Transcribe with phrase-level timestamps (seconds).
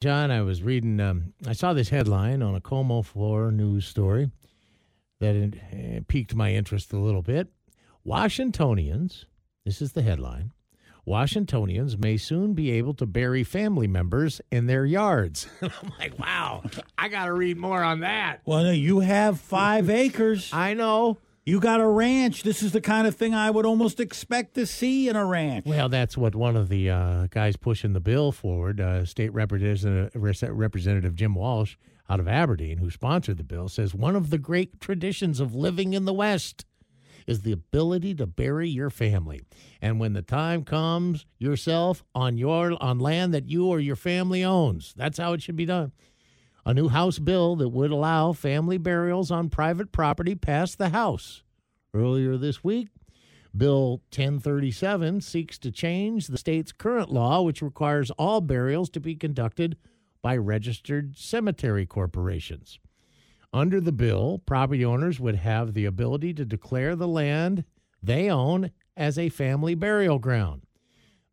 [0.00, 4.30] John, I was reading, um, I saw this headline on a KOMO 4 news story
[5.18, 7.48] that it, uh, piqued my interest a little bit.
[8.02, 9.26] Washingtonians,
[9.66, 10.52] this is the headline
[11.04, 15.46] Washingtonians may soon be able to bury family members in their yards.
[15.60, 16.62] I'm like, wow,
[16.96, 18.40] I got to read more on that.
[18.46, 20.48] Well, no, you have five acres.
[20.50, 21.18] I know.
[21.44, 22.42] You got a ranch.
[22.42, 25.64] This is the kind of thing I would almost expect to see in a ranch.
[25.64, 30.12] Well, that's what one of the uh, guys pushing the bill forward, uh, State Representative,
[30.14, 31.76] Representative Jim Walsh
[32.10, 35.94] out of Aberdeen, who sponsored the bill, says one of the great traditions of living
[35.94, 36.66] in the West
[37.26, 39.40] is the ability to bury your family.
[39.80, 44.44] And when the time comes, yourself on your on land that you or your family
[44.44, 44.92] owns.
[44.96, 45.92] That's how it should be done.
[46.66, 51.42] A new House bill that would allow family burials on private property passed the House
[51.94, 52.88] earlier this week.
[53.56, 59.16] Bill 1037 seeks to change the state's current law, which requires all burials to be
[59.16, 59.76] conducted
[60.22, 62.78] by registered cemetery corporations.
[63.52, 67.64] Under the bill, property owners would have the ability to declare the land
[68.02, 70.62] they own as a family burial ground.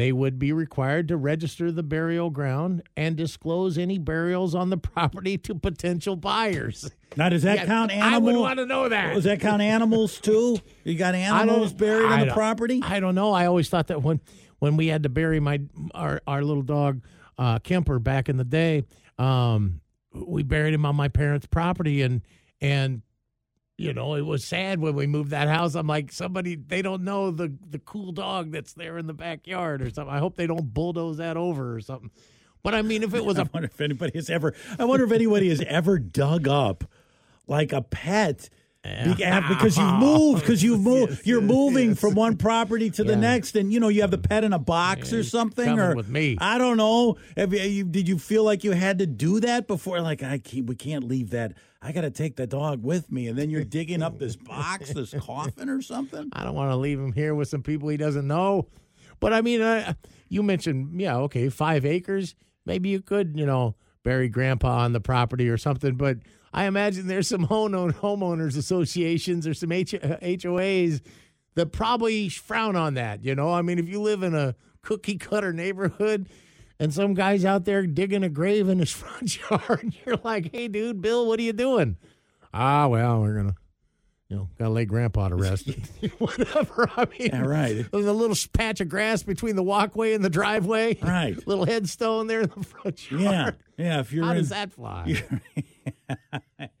[0.00, 4.76] They would be required to register the burial ground and disclose any burials on the
[4.78, 6.90] property to potential buyers.
[7.18, 8.14] Now, does that yeah, count animals?
[8.14, 9.12] I would want to know that.
[9.12, 10.58] Does that count animals too?
[10.84, 12.80] You got animals buried on the property?
[12.82, 13.32] I don't know.
[13.34, 14.22] I always thought that when
[14.58, 15.60] when we had to bury my
[15.94, 17.04] our, our little dog
[17.36, 18.84] uh, Kemper back in the day,
[19.18, 19.82] um,
[20.14, 22.22] we buried him on my parents' property, and
[22.62, 23.02] and
[23.80, 25.74] you know, it was sad when we moved that house.
[25.74, 29.80] I'm like, somebody they don't know the the cool dog that's there in the backyard
[29.80, 30.14] or something.
[30.14, 32.10] I hope they don't bulldoze that over or something.
[32.62, 35.12] But I mean, if it was I wonder if anybody has ever, I wonder if
[35.12, 36.84] anybody has ever dug up
[37.46, 38.50] like a pet
[38.84, 39.46] yeah.
[39.48, 42.00] because you've moved because you've moved yes, you're moving yes.
[42.00, 43.10] from one property to yeah.
[43.10, 45.78] the next and you know you have the pet in a box yeah, or something
[45.78, 46.36] or with me.
[46.40, 47.18] I don't know.
[47.36, 50.00] You, did you feel like you had to do that before?
[50.00, 51.54] Like i can't, we can't leave that.
[51.82, 54.90] I got to take the dog with me and then you're digging up this box
[54.94, 56.30] this coffin or something?
[56.32, 58.68] I don't want to leave him here with some people he doesn't know.
[59.18, 59.92] But i mean uh,
[60.30, 62.34] you mentioned yeah okay five acres.
[62.64, 66.18] Maybe you could you know bury grandpa on the property or something but
[66.52, 71.00] I imagine there's some homeowners associations or some H- HOAs
[71.54, 73.24] that probably frown on that.
[73.24, 76.28] You know, I mean, if you live in a cookie cutter neighborhood
[76.78, 80.68] and some guy's out there digging a grave in his front yard, you're like, hey,
[80.68, 81.96] dude, Bill, what are you doing?
[82.52, 83.54] Ah, well, we're going to
[84.30, 85.68] you know, gotta lay grandpa to rest.
[86.18, 86.88] Whatever.
[86.96, 87.84] I mean, yeah, right.
[87.92, 90.96] There's a little patch of grass between the walkway and the driveway.
[91.02, 91.36] Right.
[91.46, 93.22] Little headstone there in the front yard.
[93.76, 93.84] Yeah.
[93.84, 94.00] Yeah.
[94.00, 95.22] If you're how in, does that fly?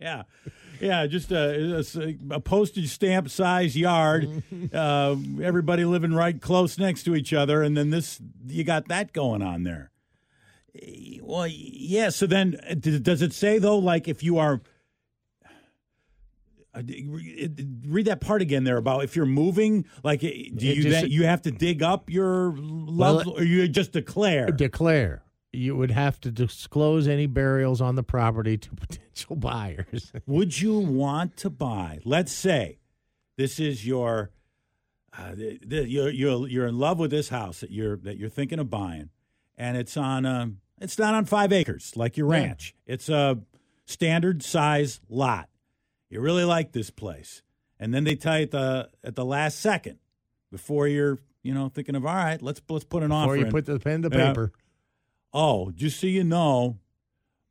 [0.00, 0.22] yeah.
[0.80, 4.42] Yeah, just a, a, a, postage stamp size yard.
[4.72, 9.12] uh, everybody living right close next to each other, and then this you got that
[9.12, 9.90] going on there.
[11.20, 12.08] Well, yeah.
[12.08, 14.58] So then, uh, does it say though, like if you are uh,
[16.74, 21.42] read that part again there about if you're moving like do you just, you have
[21.42, 24.46] to dig up your love well, or you just declare?
[24.46, 25.22] Declare.
[25.52, 30.12] You would have to disclose any burials on the property to potential buyers.
[30.26, 32.78] Would you want to buy let's say
[33.36, 34.30] this is your
[35.18, 38.70] uh, you're, you're you're in love with this house that you're that you're thinking of
[38.70, 39.10] buying
[39.58, 42.74] and it's on um it's not on 5 acres like your ranch.
[42.86, 42.94] Yeah.
[42.94, 43.38] it's a
[43.86, 45.48] standard size lot
[46.10, 47.42] you really like this place,
[47.78, 49.98] and then they tell you at the at the last second
[50.50, 53.26] before you're you know thinking of all right, let's let's put an offer.
[53.26, 53.50] Before you in.
[53.50, 54.52] put the pen to paper.
[55.32, 56.78] oh, just so you know,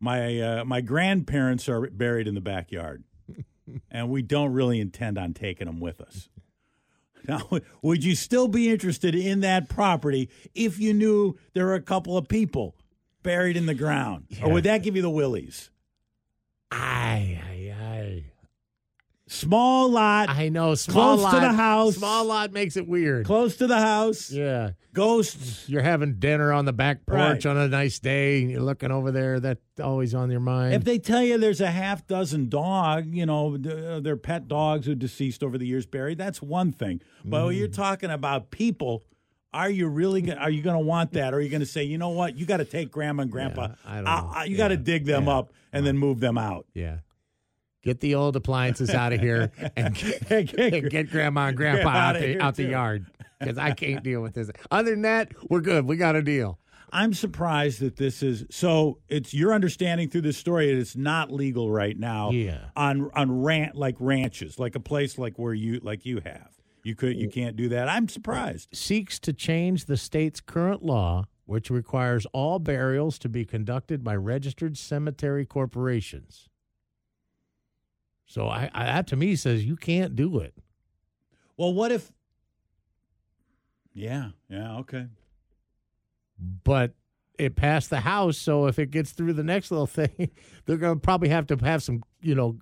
[0.00, 3.04] my uh, my grandparents are buried in the backyard,
[3.90, 6.28] and we don't really intend on taking them with us.
[7.26, 7.48] Now,
[7.82, 12.16] would you still be interested in that property if you knew there were a couple
[12.16, 12.76] of people
[13.22, 14.46] buried in the ground, yeah.
[14.46, 15.70] or would that give you the willies?
[16.70, 17.40] I.
[19.28, 20.30] Small lot.
[20.30, 20.74] I know.
[20.74, 21.96] Small close lot, to the house.
[21.96, 23.26] Small lot makes it weird.
[23.26, 24.30] Close to the house.
[24.30, 24.70] Yeah.
[24.94, 25.68] Ghosts.
[25.68, 27.46] You're having dinner on the back porch right.
[27.46, 28.40] on a nice day.
[28.40, 29.38] And you're looking over there.
[29.38, 30.74] That's always on your mind.
[30.74, 34.86] If they tell you there's a half dozen dog, you know, uh, their pet dogs
[34.86, 37.02] who deceased over the years buried, that's one thing.
[37.24, 37.58] But mm.
[37.58, 39.04] you're talking about people.
[39.52, 40.22] Are you really?
[40.22, 41.32] gonna, Are you going to want that?
[41.32, 42.36] Or are you going to say, you know what?
[42.36, 43.68] You got to take grandma and grandpa.
[43.68, 44.32] Yeah, I don't know.
[44.34, 44.56] I, you yeah.
[44.56, 45.38] got to dig them yeah.
[45.38, 46.66] up and then move them out.
[46.74, 46.98] Yeah.
[47.82, 49.94] Get the old appliances out of here and
[50.28, 53.06] get, get, get grandma and grandpa out, the, out the yard
[53.38, 54.50] because I can't deal with this.
[54.70, 55.86] Other than that, we're good.
[55.86, 56.58] We got a deal.
[56.92, 58.98] I'm surprised that this is so.
[59.08, 62.30] It's your understanding through this story that it's not legal right now.
[62.30, 62.64] Yeah.
[62.76, 66.48] On on rant like ranches, like a place like where you like you have.
[66.82, 67.88] You could you can't do that.
[67.88, 68.68] I'm surprised.
[68.72, 74.16] Seeks to change the state's current law, which requires all burials to be conducted by
[74.16, 76.48] registered cemetery corporations.
[78.28, 80.54] So I, I that to me says you can't do it.
[81.56, 82.12] Well, what if?
[83.92, 85.06] Yeah, yeah, okay.
[86.38, 86.92] But
[87.38, 90.30] it passed the House, so if it gets through the next little thing,
[90.66, 92.58] they're going to probably have to have some, you know,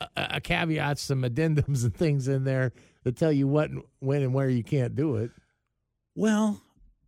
[0.00, 2.72] a, uh, caveats, some addendums and things in there
[3.04, 3.70] that tell you what,
[4.00, 5.30] when, and where you can't do it.
[6.14, 6.60] Well,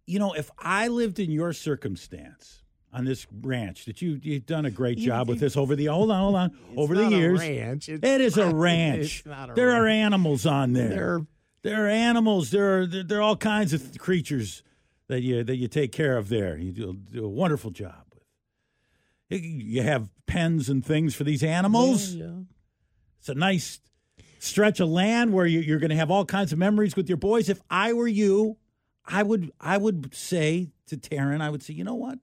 [0.07, 2.62] you know, if I lived in your circumstance
[2.93, 5.87] on this ranch, that you you've done a great You- job with this over the
[5.87, 7.41] hold on, hold on, over the not a years.
[7.41, 7.89] ranch.
[7.89, 9.19] It's It is a ranch.
[9.21, 10.89] It's not a there are animals on there.
[10.89, 11.21] They're
[11.63, 12.51] There are animals.
[12.51, 14.63] There are there, there are all kinds of creatures
[15.09, 16.57] that you that you take care of there.
[16.59, 19.43] You do, do a wonderful job with.
[19.43, 22.15] You- You have pens and things for these animals.
[22.15, 22.33] Yeah, yeah.
[23.21, 23.81] It's a nice
[24.39, 27.17] stretch of land where you, you're going to have all kinds of memories with your
[27.19, 27.49] boys.
[27.49, 28.57] If I were you,
[29.07, 32.19] I would I would say to Taryn, I would say, you know what?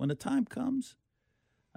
[0.00, 0.96] When the time comes,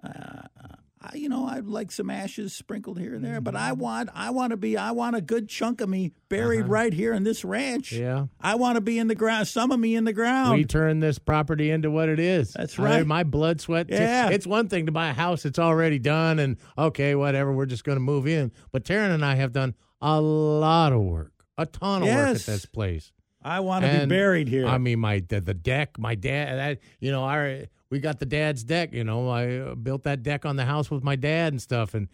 [0.02, 3.66] uh, uh, I, you know, I'd like some ashes sprinkled here and there, but mm-hmm.
[3.66, 6.70] I want I want to be I want a good chunk of me buried uh-huh.
[6.70, 7.92] right here in this ranch.
[7.92, 8.28] Yeah.
[8.40, 9.50] I want to be in the ground.
[9.50, 10.54] Some of me in the ground.
[10.54, 12.54] we turn this property into what it is.
[12.54, 13.06] That's I- right.
[13.06, 13.90] my blood, sweat.
[13.90, 14.30] t- Yeah.
[14.30, 17.52] it's one thing to buy a house that's already done, and okay, whatever.
[17.52, 18.54] We're just going to move in.
[18.72, 22.40] But Taryn and I have done a lot of work, a ton of work at
[22.40, 23.12] this place.
[23.44, 24.66] I want to be buried here.
[24.66, 26.58] I mean, my the, the deck, my dad.
[26.58, 27.64] That you know, our
[27.94, 28.92] we got the dad's deck.
[28.92, 31.94] You know, I uh, built that deck on the house with my dad and stuff,
[31.94, 32.08] and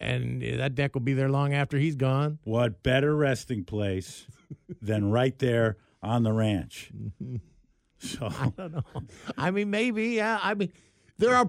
[0.00, 2.38] and that deck will be there long after he's gone.
[2.44, 4.26] What better resting place
[4.80, 6.90] than right there on the ranch?
[7.98, 8.82] So I don't know.
[9.38, 10.08] I mean, maybe.
[10.08, 10.38] Yeah.
[10.42, 10.70] I mean,
[11.16, 11.48] there are,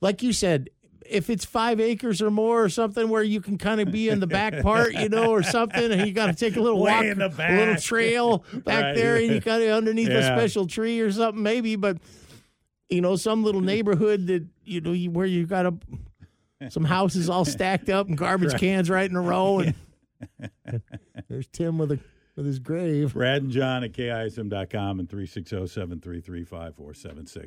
[0.00, 0.68] like you said,
[1.08, 4.18] if it's five acres or more or something where you can kind of be in
[4.18, 6.90] the back part, you know, or something, and you got to take a little Way
[6.90, 8.96] walk, in the a little trail back Right.
[8.96, 11.76] there, and you got to underneath a special tree or something, maybe.
[11.76, 11.98] But
[12.90, 15.74] you know, some little neighborhood that you know where you got a,
[16.68, 19.74] some houses all stacked up and garbage cans right in a row, and,
[20.66, 20.82] and
[21.28, 21.98] there's Tim with a
[22.36, 23.14] with his grave.
[23.14, 27.46] Brad and John at KISM.com and 360 733 5476.